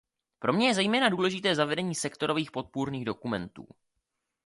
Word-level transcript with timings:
Pro 0.39 0.53
mě 0.53 0.67
je 0.67 0.73
zejména 0.73 1.09
důležité 1.09 1.55
zavedení 1.55 1.95
sektorových 1.95 2.51
podpůrných 2.51 3.05
dokumentů. 3.05 3.67